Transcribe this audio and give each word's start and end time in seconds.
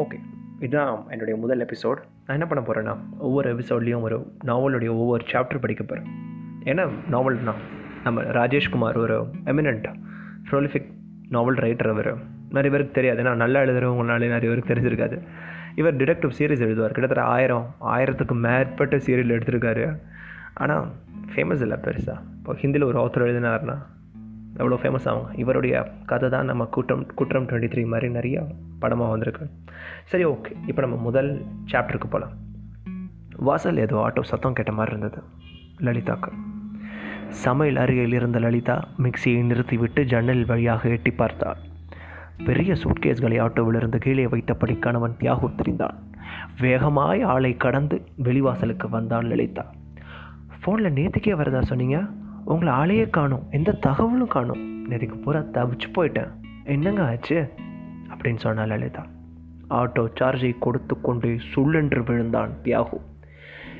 Okay. 0.00 0.18
இதுதான் 0.58 1.04
என்னுடைய 1.08 1.40
முதல் 1.40 1.64
எபிசோட் 1.64 2.00
நான் 2.26 2.40
என்ன 2.40 2.46
பண்ண 2.46 2.64
போகிறேன்னா 2.66 2.96
ஒவ்வொரு 3.18 3.54
எபிசோட்லேயும் 3.54 4.00
ஒரு 4.00 4.32
நாவலுடைய 4.44 4.88
ஒவ்வொரு 4.88 5.24
சாப்டர் 5.26 5.60
படிக்க 5.60 5.84
போகிறேன் 5.84 6.12
ஏன்னா 6.64 6.90
நாவல்னா 7.10 7.54
நம்ம 8.04 8.22
ராஜேஷ்குமார் 8.22 8.96
ஒரு 8.96 9.26
எமினண்ட் 9.44 9.94
ப்ரோலிஃபிக் 10.50 10.90
நாவல் 11.28 11.54
ரைட்டர் 11.54 11.88
அவர். 11.88 12.16
நிறைய 12.48 12.70
பேருக்கு 12.70 12.90
தெரியாது. 12.92 13.22
ஏன்னா 13.22 13.34
நல்லா 13.34 13.60
எழுதுறவங்களாலே 13.60 14.28
நிறைய 14.28 14.38
பேருக்கு 14.38 14.74
தெரிஞ்சிருக்காது. 14.74 15.20
இவர் 15.74 15.96
டிடெக்டிவ் 15.96 16.30
சீரீஸ் 16.38 16.64
எழுதுவார். 16.66 16.92
கிட்டத்தட்ட 16.92 17.22
ஆயிரம் 17.22 17.74
ஆயிரத்துக்கு 17.80 18.32
மேற்பட்ட 18.32 18.96
சீரியல் 18.96 19.34
எடுத்திருக்காரு. 19.36 19.98
ஆனால் 20.54 20.88
ஃபேமஸ் 21.34 21.60
இல்லை 21.60 21.76
பெருசாக 21.76 22.20
இப்போ 22.38 22.52
ஹிந்தியில் 22.52 22.84
ஒரு 22.84 23.00
ஆத்தர் 23.00 23.18
எழுதினார்னா 23.18 23.76
எவ்வளோ 24.56 24.78
ஃபேமஸ் 24.82 25.08
ஆகும் 25.08 25.36
இவருடைய 25.36 25.92
கதை 26.06 26.28
தான் 26.28 26.44
நம்ம 26.44 26.64
குற்றம் 26.64 27.06
குற்றம் 27.14 27.46
டுவெண்ட்டி 27.46 27.70
த்ரீ 27.72 27.86
மாதிரி 27.86 28.08
நிறைய 28.10 28.46
படமாக 28.78 29.10
வந்திருக்கு. 29.10 29.50
சரி 30.04 30.24
ஓகே 30.24 30.52
இப்போ 30.66 30.80
நம்ம 30.80 30.96
முதல் 30.96 31.42
சாப்டருக்கு 31.72 32.08
போகலாம் 32.10 32.36
வாசல் 33.36 33.76
ஏதோ 33.76 33.96
ஆட்டோ 33.96 34.22
சத்தம் 34.22 34.52
கேட்ட 34.52 34.72
மாதிரி 34.72 34.96
இருந்தது. 34.96 35.24
லலிதாக்கு. 35.78 36.30
சமையல் 37.28 37.76
அருகில் 37.76 38.12
இருந்த 38.12 38.38
லலிதா 38.38 38.88
மிக்சியை 38.98 39.42
நிறுத்திவிட்டு 39.44 40.04
ஜன்னல் 40.04 40.44
வழியாக 40.44 40.88
எட்டி 40.88 41.10
பார்த்தாள். 41.10 41.56
பெரிய 42.44 42.72
சூட்கேஸ்களை 42.72 43.38
ஆட்டோவிலிருந்து 43.40 43.98
கீழே 43.98 44.26
வைத்தபடி 44.26 44.78
கணவன் 44.78 45.16
தியாகு 45.20 45.48
தெரிந்தான். 45.62 45.96
வேகமாய் 46.60 47.22
ஆளை 47.22 47.56
கடந்து 47.56 48.02
வெளிவாசலுக்கு 48.24 48.88
வந்தான் 48.88 49.26
லலிதா. 49.26 49.74
ஃபோனில் 50.60 50.96
நேற்றுக்கே 50.98 51.34
வரதா 51.34 51.62
சொன்னீங்க? 51.62 52.06
உங்களை 52.50 52.72
ஆளையே 52.72 53.10
காணும். 53.10 53.46
எந்த 53.50 53.72
தகவலும் 53.72 54.28
காணும். 54.28 54.90
நேற்றுக்கு 54.90 55.22
பூரா 55.22 55.38
தவிச்சு 55.38 55.88
போயிட்டேன். 55.94 56.28
என்னங்க 56.64 57.08
ஆச்சு? 57.08 57.52
அப்படின்னு 58.08 58.36
சொன்னால் 58.36 58.68
லலிதா. 58.68 59.06
ஆட்டோ 59.70 60.08
சார்ஜை 60.20 60.58
கொடுத்து 60.58 61.00
கொண்டு 61.00 61.38
சுள்ளென்று 61.54 62.04
விழுந்தான் 62.04 62.50
தியாகு. 62.64 63.00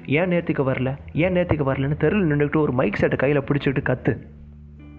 ஏன் 0.06 0.28
நேற்றுக்கு 0.28 0.72
வரல? 0.72 0.96
ஏன் 1.12 1.34
நேற்றுக்கு 1.34 1.72
வரலன்னு 1.72 1.96
தெருவில் 1.96 2.30
நின்றுக்கிட்டு 2.30 2.56
ஒரு 2.56 2.72
மைக் 2.72 2.96
செட்டை 2.96 3.18
கையில் 3.18 3.40
பிடிச்சிட்டு 3.40 3.82
கத்து. 3.82 4.18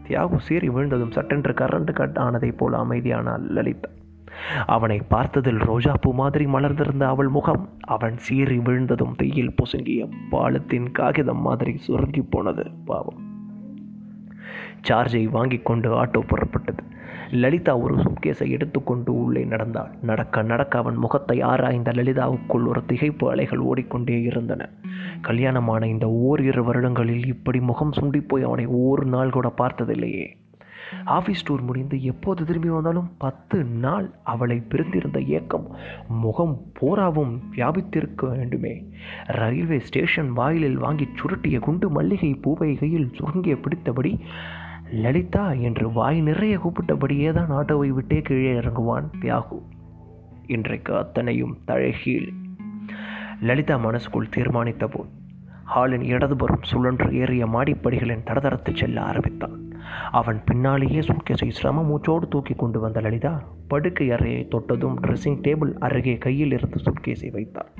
தியாகு 0.07 0.37
சீறி 0.37 0.69
விழுந்ததும் 0.69 1.11
சட்டென்று 1.11 1.53
கரண்ட் 1.53 1.93
கட் 1.93 2.17
ஆனதைப் 2.17 2.57
போல 2.57 2.77
அமைதியானாள் 2.77 3.49
லலிதா. 3.49 3.89
அவனை 4.65 5.01
பார்த்ததில் 5.09 5.57
ரோஜா 5.57 5.93
பூ 6.01 6.13
மாதிரி 6.13 6.45
மலர்ந்திருந்த 6.45 7.07
அவள் 7.07 7.27
முகம். 7.27 7.69
அவன் 7.79 8.17
சீறி 8.17 8.57
விழுந்ததும் 8.57 9.15
தையில் 9.15 9.53
பொசுங்கிய 9.53 10.09
பாலத்தின் 10.29 10.91
காகிதம் 10.91 11.41
மாதிரி 11.41 11.77
சுருங்கி 11.77 12.21
போனது. 12.21 12.65
பாவம். 12.85 13.30
சார்ஜை 14.89 15.29
வாங்கி 15.29 15.57
கொண்டு 15.57 16.05
ஆட்டோ 16.05 16.21
புறப்பட்டது. 16.27 16.83
லலிதா 17.31 17.77
ஒரு 17.77 17.95
சுட்கேஸை 17.95 18.49
எடுத்துக்கொண்டு 18.49 19.13
உள்ளே 19.13 19.43
நடந்தாள். 19.43 19.91
நடக்க 20.01 20.41
நடக்க 20.41 20.79
அவன் 20.79 20.95
முகத்தை 20.95 21.41
ஆராய்ந்த 21.41 21.91
லலிதாவுக்குள் 21.91 22.65
ஒரு 22.67 22.81
திகைப்பு 22.87 23.29
அலைகள் 23.29 23.59
ஓடிக்கொண்டே 23.59 24.21
இருந்தன. 24.21 24.69
கல்யாணமான 25.21 25.87
இந்த 25.87 26.09
ஓரிரு 26.09 26.63
வருடங்களில் 26.63 27.25
இப்படி 27.25 27.59
முகம் 27.59 27.93
சுண்டிப்போய் 28.01 28.41
அவனை 28.41 28.65
ஒரு 28.65 29.05
நாள் 29.05 29.29
கூட 29.29 29.53
பார்த்ததில்லையே. 29.57 30.27
ஆஃபீஸ் 31.05 31.45
டூர் 31.49 31.61
முடிந்து 31.61 32.03
எப்போது 32.03 32.45
திரும்பி 32.45 32.69
வந்தாலும் 32.69 33.11
பத்து 33.17 33.63
நாள் 33.63 34.11
அவளை 34.23 34.57
பிரிந்திருந்த 34.59 35.21
ஏக்கம் 35.21 35.75
முகம் 36.07 36.61
போராவும் 36.81 37.39
வியாபித்திருக்க 37.55 38.29
வேண்டுமே. 38.29 38.89
ரயில்வே 39.25 39.79
ஸ்டேஷன் 39.79 40.33
வாயிலில் 40.33 40.77
வாங்கி 40.77 41.07
சுருட்டிய 41.15 41.59
குண்டு 41.59 41.89
மல்லிகை 41.89 42.33
பூவை 42.33 42.75
கையில் 42.75 43.13
சுருங்கிய 43.13 43.55
பிடித்தபடி 43.55 44.19
லலிதா 44.91 45.51
என்று 45.51 45.91
வாய் 45.91 46.21
நிறைய 46.21 46.57
கூப்பிட்டபடியே 46.57 47.33
தான் 47.33 47.51
ஆட்டோவை 47.51 47.87
விட்டே 47.87 48.21
கீழே 48.21 48.59
இறங்குவான் 48.59 49.09
தியாகு. 49.21 49.61
இன்றைக்கு 50.47 50.97
அத்தனையும் 50.97 51.57
தழகீழ். 51.65 52.31
லலிதா 53.41 53.77
மனசுக்குள் 53.77 54.29
தீர்மானித்த 54.35 54.87
போது 54.87 55.09
ஹாலின் 55.63 56.01
இடதுபுறம் 56.01 56.63
சுழன்று 56.63 57.13
ஏறிய 57.13 57.45
மாடிப்படிகளின் 57.45 58.25
தடதரத்து 58.25 58.75
செல்ல 58.75 59.01
ஆரம்பித்தான். 59.01 59.60
அவன் 60.11 60.43
பின்னாலேயே 60.45 60.99
சூட்கேஸை 60.99 61.49
சிரம 61.49 61.81
மூச்சோடு 61.83 62.27
தூக்கி 62.27 62.53
கொண்டு 62.53 62.79
வந்த 62.79 63.01
லலிதா 63.01 63.43
படுக்கை 63.67 64.11
அறையை 64.11 64.47
தொட்டதும் 64.47 64.99
ட்ரெஸ்ஸிங் 65.01 65.41
டேபிள் 65.41 65.73
அருகே 65.79 66.17
கையில் 66.17 66.51
இருந்து 66.51 66.81
சூட்கேஸை 66.81 67.31
வைத்தாள். 67.31 67.71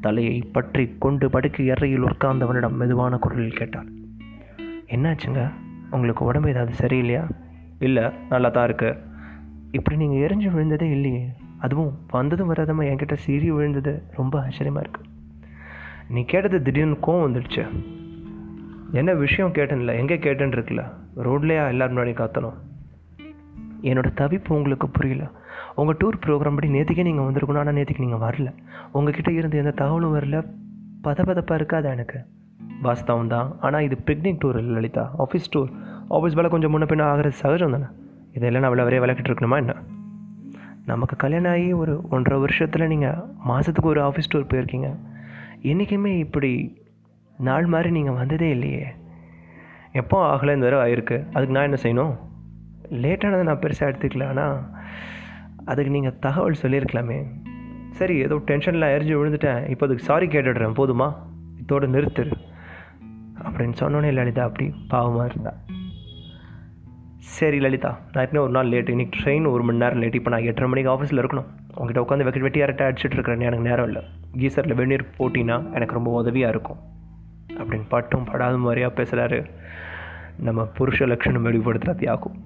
தலையை 0.00 0.40
பற்றி 0.52 0.96
கொண்டு 0.98 1.30
படுக்கை 1.30 1.70
அறையில் 1.70 2.02
உட்கார்ந்தவனிடம் 2.02 2.72
மெதுவான 2.72 3.16
குரலில் 3.16 3.52
கேட்டாள். 3.52 3.88
என்னாச்சுங்க? 4.86 5.50
உங்களுக்கு 5.90 6.24
உடம்பு 6.24 6.48
ஏதாவது 6.48 6.86
சரியில்லையா? 6.86 7.30
இல்லை 7.78 8.02
நல்லா 8.28 8.48
தான் 8.48 8.64
இருக்கு. 8.64 8.96
இப்படி 9.70 9.96
நீங்கள் 9.96 10.22
எரிஞ்சு 10.22 10.50
விழுந்ததே 10.52 10.90
இல்லையே. 10.90 11.26
அதுவும் 11.58 11.98
வந்ததும் 12.08 12.46
வராதமாக 12.46 12.88
என்கிட்ட 12.88 13.14
சீறி 13.14 13.50
விழுந்தது. 13.50 14.02
ரொம்ப 14.16 14.40
ஆச்சரியமாக 14.40 14.86
இருக்குது 14.86 15.08
நீ 16.08 16.24
கேட்டது 16.24 16.62
திடீர்னு 16.62 16.96
கோவம் 17.06 17.24
வந்துடுச்சு. 17.26 17.68
என்ன 18.92 19.14
விஷயம் 19.14 19.52
கேட்டேன்ல? 19.52 19.96
எங்கே 19.96 20.16
கேட்டேன்னு 20.16 20.56
இருக்குல்ல? 20.56 20.92
ரோட்லேயா 21.16 21.68
எல்லாரும் 21.68 21.96
முன்னாடி 21.96 22.10
காத்தணும்? 22.20 22.54
என்னோடய 23.82 24.10
தவிப்பு 24.16 24.48
உங்களுக்கு 24.48 24.88
புரியல. 24.88 25.30
உங்கள் 25.74 25.96
டூர் 26.04 26.20
ப்ரோக்ராம் 26.26 26.54
படி 26.54 26.68
நேற்றுக்கே 26.68 27.02
நீங்கள் 27.02 27.24
வந்திருக்கணும். 27.24 27.58
ஆனால் 27.58 27.74
நேற்றுக்கு 27.74 27.98
நீங்கள் 27.98 28.28
வரல. 28.28 28.54
உங்ககிட்ட 28.92 29.32
இருந்து 29.32 29.58
எந்த 29.58 29.70
தகவலும் 29.70 30.14
வரல. 30.14 30.46
பதப்பதப்பாக 31.04 31.60
இருக்காதா 31.60 31.90
எனக்கு? 31.90 32.24
வாஸ்தவம் 32.82 33.26
தான். 33.26 33.56
ஆனால் 33.60 33.82
இது 33.82 33.98
பிக்னிக் 34.06 34.38
டூர் 34.44 34.56
இல்லை 34.56 34.74
லலிதா. 34.74 35.14
ஆஃபீஸ் 35.18 35.56
டூர் 35.56 35.68
ஆஃபீஸ் 36.10 36.34
வேலை 36.34 36.50
கொஞ்சம் 36.50 36.78
முன்ன 36.78 36.84
பின்ன 36.84 37.02
ஆகிறது 37.02 37.34
சகஜம் 37.34 37.70
தானே? 37.70 37.84
இதெல்லாம் 38.32 38.62
நான் 38.62 38.72
அவ்வளோ 38.72 38.90
விளையாக்கிட்டு 38.90 39.30
இருக்கணுமா 39.30 39.56
என்ன? 39.56 39.74
நமக்கு 40.86 41.16
கல்யாணம் 41.16 41.52
ஆகி 41.52 41.72
ஒரு 41.72 42.02
ஒன்றரை 42.10 42.40
வருஷத்தில் 42.40 42.86
நீங்கள் 42.86 43.14
மாதத்துக்கு 43.38 43.88
ஒரு 43.88 44.00
ஆஃபீஸ் 44.00 44.34
டூர் 44.34 44.50
போயிருக்கீங்க. 44.50 44.96
என்றைக்குமே 45.60 46.18
இப்படி 46.18 46.79
நாள் 47.40 47.66
மாதிரி 47.66 47.90
நீங்கள் 47.90 48.14
வந்ததே 48.14 48.50
இல்லையே. 48.50 48.86
எப்போ 49.92 50.16
ஆகலை 50.34 50.54
இந்த 50.54 50.68
தடவை 50.68 50.82
ஆயிருக்கு? 50.86 51.16
அதுக்கு 51.32 51.54
நான் 51.56 51.68
என்ன 51.70 51.78
செய்யணும்? 51.82 52.14
லேட்டானதை 52.92 53.42
நான் 53.42 53.58
பெருசாக 53.58 53.90
எடுத்துக்கல 53.92 54.28
ஆனால் 54.28 54.56
அதுக்கு 55.64 55.90
நீங்கள் 55.90 56.18
தகவல் 56.20 56.62
சொல்லியிருக்கலாமே. 56.62 57.18
சரி 57.90 58.16
ஏதோ 58.18 58.34
டென்ஷனில் 58.34 58.92
எரிஞ்சு 58.96 59.14
விழுந்துட்டேன். 59.20 59.70
இப்போ 59.70 59.86
அதுக்கு 59.86 60.04
சாரி 60.04 60.26
கேட்டுடுறேன் 60.26 60.78
போதுமா? 60.80 61.14
இதோடு 61.60 61.86
நிறுத்துரு 61.86 62.32
அப்படின்னு 63.44 63.74
சொன்னோன்னே 63.80 64.12
லலிதா 64.12 64.42
அப்படி 64.42 64.74
பாவமாக 64.88 65.24
இருந்தா. 65.24 65.52
சரி 67.18 67.58
லலிதா 67.60 67.98
நான் 68.12 68.36
ஒரு 68.36 68.50
நாள் 68.50 68.66
லேட் 68.66 68.88
இன்னைக்கு 68.88 69.18
ட்ரெயின் 69.20 69.50
ஒரு 69.50 69.62
மணி 69.62 69.78
நேரம் 69.78 69.98
லேட் 69.98 70.14
இப்போ 70.14 70.30
நான் 70.30 70.42
எட்டரை 70.42 70.68
மணிக்கு 70.68 70.92
ஆஃபீஸில் 70.92 71.22
இருக்கணும். 71.22 71.48
உங்ககிட்ட 71.74 72.00
உட்காந்து 72.00 72.26
வெக்கெட் 72.26 72.40
வெட்டி 72.40 72.62
அரட்டை 72.62 72.86
அடிச்சுட்டு 72.86 73.16
இருக்கிறேன் 73.18 73.40
எனக்கு 73.40 73.68
நேரம் 73.68 73.86
இல்லை. 73.86 74.02
கீசரில் 74.36 74.74
வெந்நீர் 74.74 75.10
போட்டினா 75.18 75.72
எனக்கு 75.72 75.94
ரொம்ப 75.94 76.10
உதவியாக 76.10 76.50
இருக்கும். 76.50 76.80
அப்படின்னு 77.58 77.84
பட்டும் 77.88 78.24
படாத 78.24 78.56
மாதிரியாக 78.56 79.02
பேசுகிறாரு 79.02 79.44
நம்ம 80.36 80.64
புருஷ 80.64 81.06
லட்சணம் 81.06 81.42
வெளிப்படுத்துகிறது 81.42 82.04
யாக்கும் 82.04 82.38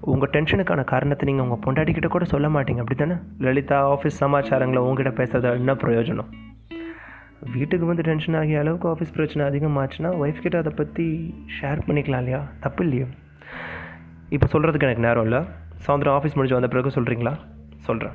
உங்கள் 0.00 0.30
டென்ஷனுக்கான 0.30 0.84
காரணத்தை 0.84 1.34
நீங்கள் 1.34 1.48
உங்கள் 1.48 1.62
பொண்டாட்டிக்கிட்ட 1.64 2.06
கூட 2.06 2.24
சொல்ல 2.24 2.48
மாட்டீங்க 2.48 2.78
அப்படி 2.78 2.94
தானே 2.94 3.14
லலிதா 3.38 3.78
ஆஃபீஸ் 3.94 4.18
சமாச்சாரங்களை 4.20 4.76
உங்ககிட்ட 4.76 5.24
பேசுறது 5.24 5.52
என்ன 5.52 5.74
பிரயோஜனம்? 5.74 6.28
வீட்டுக்கு 7.52 7.86
வந்து 7.86 8.02
டென்ஷன் 8.02 8.34
ஆகிய 8.34 8.58
அளவுக்கு 8.58 8.88
ஆஃபீஸ் 8.88 9.14
பிரச்சனை 9.14 9.42
அதிகமாச்சுன்னா 9.46 10.10
ஒய்ஃப் 10.22 10.42
கிட்ட 10.42 10.58
அதை 10.58 10.72
பற்றி 10.76 11.34
ஷேர் 11.60 11.80
பண்ணிக்கலாம் 11.86 12.16
இல்லையா? 12.16 12.46
தப்பு 12.60 12.84
இல்லையா. 12.84 13.06
இப்போ 14.28 14.46
சொல்கிறதுக்கு 14.52 14.86
எனக்கு 14.88 15.00
நேரம் 15.00 15.22
இல்லை. 15.22 15.38
சாயந்தரம் 15.86 16.16
ஆஃபீஸ் 16.18 16.34
முடிஞ்சு 16.34 16.60
வந்த 16.60 16.68
பிறகு 16.68 17.00
சொல்கிறீங்களா 17.00 17.34
சொல்கிறேன் 17.76 18.12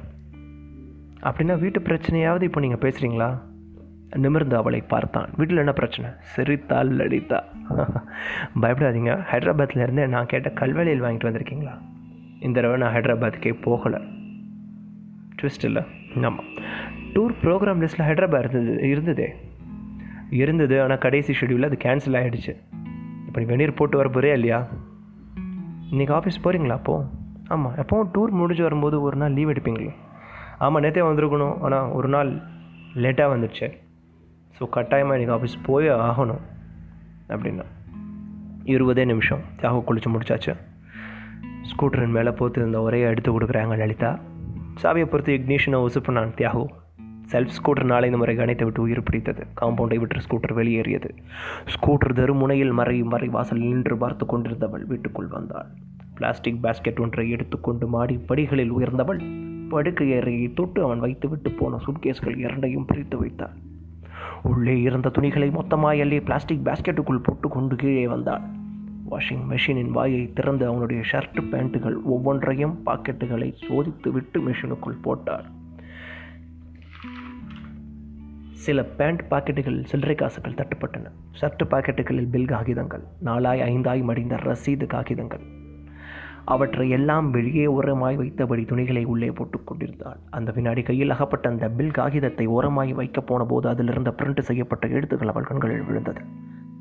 அப்படின்னா 1.24 1.60
வீட்டு 1.60 1.80
பிரச்சனையாவது 1.80 2.42
இப்போ 2.42 2.60
நீங்கள் 2.60 2.90
பேசுகிறீங்களா 2.90 3.42
நிமிர்ந்து 4.16 4.56
அவளை 4.56 4.82
பார்த்தான். 4.82 5.30
வீட்டில் 5.38 5.58
என்ன 5.58 5.74
பிரச்சனை? 5.74 6.12
சிரித்தால் 6.20 6.90
லலிதா. 6.90 7.44
பயப்படாதீங்க. 8.62 9.20
ஹைதராபாத்லேருந்து 9.32 10.08
நான் 10.08 10.26
கேட்ட 10.26 10.50
கல்வெளியில் 10.50 11.02
வாங்கிட்டு 11.02 11.30
வந்திருக்கீங்களா? 11.30 11.78
இந்த 12.40 12.62
தடவை 12.62 12.78
நான் 12.78 12.96
ஹைதராபாத்துக்கே 12.96 13.54
போகலை. 13.66 14.08
ட்விஸ்ட் 15.42 15.64
இல்லை. 15.64 15.84
ஆமாம் 16.16 16.44
டூர் 17.14 17.36
ப்ரோக்ராம் 17.44 17.82
லிஸ்ட்டில் 17.84 18.08
ஹைதராபாத் 18.08 18.48
இருந்தது 18.48 18.90
இருந்ததே. 18.90 19.36
இருந்தது 20.30 20.82
ஆனால் 20.82 20.98
கடைசி 20.98 21.34
ஷெடியூலில் 21.40 21.66
அது 21.66 21.78
கேன்சல் 21.84 22.18
ஆகிடுச்சு 22.20 22.56
இப்போ 23.28 23.40
நீ 23.40 23.46
வெந்நீர் 23.46 23.74
போட்டு 23.74 23.98
வர 23.98 24.10
போகிறே 24.10 24.34
இல்லையா? 24.34 24.68
இன்றைக்கி 25.92 26.14
ஆஃபீஸ் 26.20 26.44
போகிறீங்களா 26.44 26.70
அப்போ 26.70 27.06
ஆமாம் 27.48 27.74
எப்போவும் 27.76 28.10
டூர் 28.14 28.30
முடிஞ்சு 28.30 28.64
வரும்போது 28.64 29.02
ஒரு 29.02 29.18
நாள் 29.18 29.32
லீவ் 29.32 29.50
எடுப்பீங்களே. 29.50 29.94
ஆமாம் 30.58 30.84
நேற்றே 30.84 31.02
வந்திருக்கணும். 31.10 31.58
ஆனால் 31.60 31.90
ஒரு 31.90 32.08
நாள் 32.08 32.32
லேட்டாக 32.96 33.34
வந்துடுச்சு 33.34 33.72
ஸோ 34.58 34.70
கட்டாயமாக 34.70 35.18
இன்றைக்கி 35.18 35.36
ஆஃபீஸ் 35.38 35.58
போய் 35.64 35.90
ஆகணும். 35.90 36.42
அப்படின்னா 37.30 37.66
இருபதே 38.66 39.06
நிமிஷம். 39.06 39.42
தியாக 39.58 39.84
குளிச்சு 39.88 40.10
முடிச்சாச்சு. 40.14 40.54
ஸ்கூட்டரின் 41.70 42.16
மேலே 42.18 42.32
போத்து 42.32 42.60
இருந்த 42.62 42.82
ஒரே 42.82 43.02
எடுத்து 43.02 43.40
கொடுக்குறாங்க 43.40 43.76
லலிதா. 43.78 44.20
சாவியை 44.84 45.06
பொறுத்து 45.06 45.34
இக்னிஷனை 45.38 45.80
உசுப்புனான் 45.88 46.36
தியாகு. 46.36 46.66
செல்ஃப் 47.32 47.56
ஸ்கூட்டர் 47.58 48.06
இந்த 48.06 48.18
முறை 48.18 48.36
கணித்து 48.38 48.64
விட்டு 48.64 48.82
உயிர் 48.82 49.04
பிடித்தது. 49.04 49.44
காம்பவுண்டை 49.62 49.98
விட்டு 50.00 50.20
ஸ்கூட்டர் 50.20 50.54
வெளியேறியது. 50.54 51.16
ஸ்கூட்டர் 51.66 52.16
தருமுனையில் 52.20 52.72
மறை 52.72 53.04
மறை 53.04 53.28
வாசல் 53.28 53.60
நின்று 53.60 53.98
பார்த்து 53.98 54.26
கொண்டிருந்தவள் 54.26 54.86
வீட்டுக்குள் 54.86 55.28
வந்தாள். 55.28 55.70
பிளாஸ்டிக் 56.16 56.64
பாஸ்கெட் 56.64 57.00
ஒன்றை 57.00 57.30
எடுத்துக்கொண்டு 57.30 57.88
மாடி 57.88 58.18
படிகளில் 58.18 58.72
உயர்ந்தவள் 58.72 59.22
படுக்கை 59.70 60.18
அறையை 60.18 60.54
தொட்டு 60.54 60.84
அவன் 60.84 61.00
வைத்துவிட்டு 61.00 61.52
போன 61.52 61.80
சுட்கேஸ்கள் 61.86 62.38
இரண்டையும் 62.38 62.86
பிரித்து 62.86 63.18
வைத்தாள். 63.18 63.56
உள்ளே 64.44 64.82
இருந்த 64.82 65.10
துணிகளை 65.10 65.50
மொத்தமாய் 65.50 66.02
அள்ளி 66.02 66.20
பிளாஸ்டிக் 66.20 66.66
பேஸ்கெட்டுக்குள் 66.66 67.24
போட்டு 67.24 67.50
கொண்டு 67.50 67.76
கீழே 67.76 68.08
வந்தாள் 68.08 68.42
வாஷிங் 69.12 69.44
மெஷினின் 69.50 69.90
வாயை 69.90 70.34
திறந்து 70.34 70.68
அவனுடைய 70.68 71.04
ஷர்ட் 71.12 71.40
பேண்ட்டுகள் 71.52 72.02
ஒவ்வொன்றையும் 72.04 72.80
பாக்கெட்டுகளை 72.86 73.54
சோதித்து 73.68 74.12
விட்டு 74.12 74.40
மெஷினுக்குள் 74.42 75.02
போட்டாள் 75.02 75.46
சில 78.52 78.84
பேண்ட் 78.84 79.22
பாக்கெட்டுகளில் 79.30 79.84
சில்லறை 79.84 80.16
காசுகள் 80.16 80.54
தட்டுப்பட்டன. 80.54 81.12
ஷர்ட் 81.42 81.64
பாக்கெட்டுகளில் 81.70 82.30
பில் 82.30 82.46
காகிதங்கள் 82.46 83.04
நாலாய் 83.20 83.62
ஐந்தாய் 83.62 84.04
மடிந்த 84.04 84.38
ரசீது 84.38 84.86
காகிதங்கள் 84.86 85.46
அவற்றை 86.46 86.90
எல்லாம் 86.90 87.32
வெளியே 87.32 87.68
ஓரமாய் 87.68 88.18
வைத்தபடி 88.18 88.66
துணிகளை 88.66 89.04
உள்ளே 89.04 89.32
போட்டுக் 89.32 89.68
கொண்டிருந்தாள். 89.68 90.18
அந்த 90.30 90.52
வினாடி 90.52 90.82
கையில் 90.82 91.10
அகப்பட்ட 91.10 91.50
அந்த 91.50 91.70
பில் 91.70 91.92
காகிதத்தை 91.92 92.46
ஓரமாய் 92.46 92.94
வைக்கப் 92.94 93.28
போன 93.28 93.44
போது 93.44 93.70
அதிலிருந்த 93.70 94.14
பிரிண்ட் 94.18 94.40
செய்யப்பட்ட 94.40 94.88
எழுத்துக்கள் 94.88 95.28
அவள் 95.28 95.44
கண்களில் 95.44 95.84
விழுந்தது. 95.84 96.22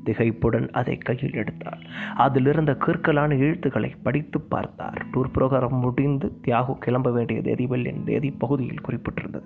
திகைப்புடன் 0.05 0.69
அதை 0.69 0.97
கையில் 0.97 1.31
எடுத்தாள். 1.31 1.85
அதிலிருந்த 2.15 2.77
கற்களான 2.79 3.37
எழுத்துக்களை 3.37 3.95
படித்து 4.03 4.41
பார்த்தார். 4.41 5.05
டூர் 5.13 5.37
புரோகிராம் 5.37 5.79
முடிந்து 5.79 6.39
தியாகு 6.47 6.77
கிளம்ப 6.77 7.11
வேண்டிய 7.11 7.41
தேதிவெல் 7.41 7.85
என் 7.85 8.03
தேதி 8.05 8.31
பகுதியில் 8.31 8.81
குறிப்பிட்டிருந்தது. 8.87 9.43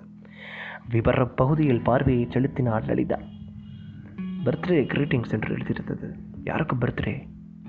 விவர 0.90 1.26
பகுதியில் 1.26 1.82
பார்வையை 1.82 2.26
செலுத்தினாள் 2.30 2.82
லலிதா. 2.82 3.18
பர்த்டே 4.44 4.86
கிரீட்டிங்ஸ் 4.86 5.30
என்று 5.30 5.56
எழுதியிருந்தது. 5.56 6.12
யாருக்கு 6.44 6.76
பர்த்டே 6.76 7.26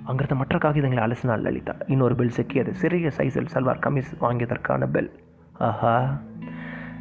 அங்கிருந்த 0.07 0.35
மற்ற 0.35 0.57
காகிதங்களை 0.57 1.11
அலசினாள் 1.11 1.41
லலிதா. 1.41 1.75
இன்னொரு 1.87 2.15
பெல் 2.15 2.31
செக்கியது. 2.37 2.71
சிறிய 2.71 3.11
சைஸில் 3.17 3.47
சல்வார் 3.53 3.79
கமிஸ் 3.79 4.17
வாங்கியதற்கான 4.21 4.87
பெல் 4.87 5.19
ஆஹா. 5.53 6.21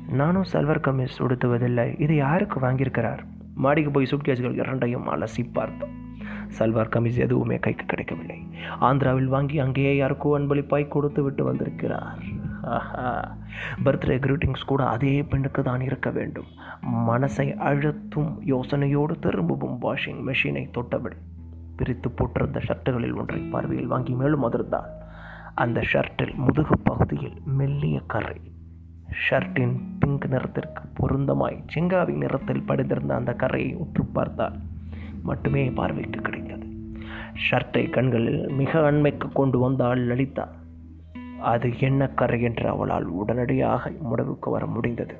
நானும் 0.08 0.44
சல்வார் 0.52 0.80
கமிஸ் 0.80 1.18
உடுத்துவதில்லை. 1.18 2.00
இதை 2.00 2.16
யாருக்கு 2.16 2.60
வாங்கியிருக்கிறார்? 2.60 3.18
மாடிக்கு 3.54 3.90
போய் 3.90 4.08
சுட்கேஸ்கள் 4.10 4.52
இரண்டையும் 4.52 5.08
அலசி 5.08 5.52
பார்த்தோம். 5.52 6.04
சல்வார் 6.58 6.90
கமிஸ் 6.96 7.16
எதுவுமே 7.16 7.58
கைக்கு 7.58 7.86
கிடைக்கவில்லை. 7.86 8.48
ஆந்திராவில் 8.80 9.24
வாங்கி 9.24 9.58
அங்கேயே 9.58 10.02
யாருக்கோ 10.02 10.38
அன்பளிப்பாய் 10.38 10.88
கொடுத்து 10.88 11.22
விட்டு 11.22 11.44
வந்திருக்கிறார். 11.44 12.18
ஆஹா. 12.62 13.36
பர்த்டே 13.84 14.18
கிரீட்டிங்ஸ் 14.18 14.64
கூட 14.66 14.86
அதே 14.86 15.22
பெண்ணுக்கு 15.22 15.62
தான் 15.62 15.80
இருக்க 15.80 16.10
வேண்டும். 16.10 16.46
மனசை 16.92 17.56
அழுத்தும் 17.56 18.42
யோசனையோடு 18.46 19.18
திரும்பவும் 19.18 19.78
வாஷிங் 19.82 20.20
மெஷினை 20.26 20.70
தொட்டபடி. 20.70 21.16
பிரித்து 21.76 22.08
போட்டிருந்த 22.08 22.60
ஷர்ட்டுகளில் 22.66 23.16
ஒன்றை 23.16 23.40
பார்வையில் 23.40 23.86
வாங்கி 23.86 24.12
மேலும் 24.12 24.52
அதிர்ந்தாள் 24.52 24.90
அந்த 25.54 25.80
ஷர்ட்டில் 25.92 26.34
முதுகு 26.34 26.78
பகுதியில் 26.78 27.42
மெல்லிய 27.44 28.00
கரை 28.06 28.40
ஷர்ட்டின் 29.30 29.76
பிங்க் 29.98 30.26
நிறத்திற்கு 30.26 30.82
பொருந்தமாய் 30.94 31.64
செங்காவி 31.74 32.14
நிறத்தில் 32.16 32.62
படிந்திருந்த 32.62 33.14
அந்த 33.14 33.32
கரையை 33.32 33.74
உற்று 33.74 34.04
பார்த்தால் 34.04 34.58
மட்டுமே 35.22 35.70
பார்வைக்கு 35.70 36.20
கிடைத்தது. 36.20 36.66
ஷர்ட்டை 37.50 37.90
கண்களில் 37.90 38.48
மிக 38.48 38.92
அண்மைக்கு 38.92 39.32
கொண்டு 39.32 39.58
வந்தாள் 39.58 39.98
லலிதா. 39.98 40.48
அது 41.40 41.78
என்ன 41.78 42.08
கரை 42.08 42.42
என்று 42.42 42.68
அவளால் 42.68 43.04
உடனடியாக 43.04 43.92
முடிவுக்கு 44.00 44.50
வர 44.50 44.66
முடிந்தது. 44.66 45.16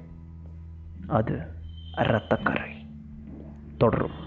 அது 1.06 1.40
இரத்தக்கரை 1.96 2.72
தொடரும். 3.78 4.24